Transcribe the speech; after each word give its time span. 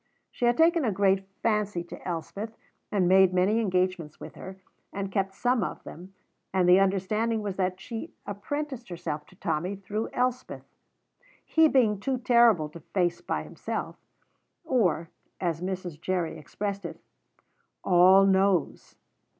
She 0.31 0.45
had 0.45 0.57
taken 0.57 0.83
a 0.83 0.91
great 0.91 1.27
fancy 1.43 1.83
to 1.83 2.07
Elspeth, 2.07 2.57
and 2.91 3.07
made 3.07 3.35
many 3.35 3.59
engagements 3.59 4.19
with 4.19 4.33
her, 4.33 4.57
and 4.91 5.11
kept 5.11 5.35
some 5.35 5.63
of 5.63 5.83
them, 5.83 6.15
and 6.51 6.67
the 6.67 6.79
understanding 6.79 7.43
was 7.43 7.55
that 7.57 7.79
she 7.79 8.11
apprenticed 8.25 8.89
herself 8.89 9.27
to 9.27 9.35
Tommy 9.35 9.75
through 9.75 10.09
Elspeth, 10.11 10.65
he 11.45 11.67
being 11.67 11.99
too 11.99 12.17
terrible 12.17 12.67
to 12.69 12.79
face 12.79 13.21
by 13.21 13.43
himself, 13.43 13.95
or, 14.65 15.11
as 15.39 15.61
Mrs. 15.61 16.01
Jerry 16.01 16.35
expressed 16.35 16.83
it, 16.83 16.99
"all 17.83 18.25
nose." 18.25 18.95